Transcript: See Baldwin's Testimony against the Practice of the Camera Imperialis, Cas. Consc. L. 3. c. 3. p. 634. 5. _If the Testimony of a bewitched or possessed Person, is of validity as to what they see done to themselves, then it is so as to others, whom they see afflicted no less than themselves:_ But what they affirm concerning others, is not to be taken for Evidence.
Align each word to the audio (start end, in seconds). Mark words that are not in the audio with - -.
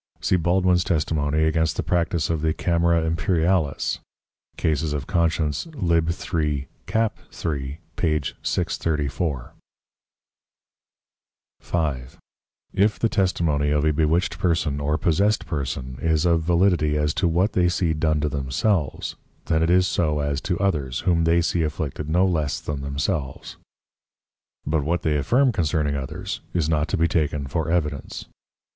See 0.19 0.35
Baldwin's 0.35 0.83
Testimony 0.83 1.43
against 1.43 1.77
the 1.77 1.83
Practice 1.83 2.31
of 2.31 2.41
the 2.41 2.53
Camera 2.55 3.03
Imperialis, 3.03 3.99
Cas. 4.57 4.81
Consc. 4.81 5.91
L. 5.91 6.11
3. 6.11 6.67
c. 6.89 7.07
3. 7.31 7.77
p. 7.95 8.19
634. 8.41 9.51
5. 11.59 12.17
_If 12.75 12.97
the 12.97 13.09
Testimony 13.09 13.69
of 13.69 13.85
a 13.85 13.93
bewitched 13.93 14.43
or 14.43 14.97
possessed 14.97 15.45
Person, 15.45 15.99
is 16.01 16.25
of 16.25 16.41
validity 16.41 16.97
as 16.97 17.13
to 17.13 17.27
what 17.27 17.53
they 17.53 17.69
see 17.69 17.93
done 17.93 18.19
to 18.21 18.29
themselves, 18.29 19.15
then 19.45 19.61
it 19.61 19.69
is 19.69 19.85
so 19.85 20.17
as 20.19 20.41
to 20.41 20.57
others, 20.57 21.01
whom 21.01 21.25
they 21.25 21.43
see 21.43 21.61
afflicted 21.61 22.09
no 22.09 22.25
less 22.25 22.59
than 22.59 22.81
themselves:_ 22.81 23.57
But 24.65 24.83
what 24.83 25.03
they 25.03 25.15
affirm 25.17 25.51
concerning 25.51 25.95
others, 25.95 26.41
is 26.55 26.67
not 26.67 26.87
to 26.87 26.97
be 26.97 27.07
taken 27.07 27.45
for 27.45 27.69
Evidence. 27.69 28.25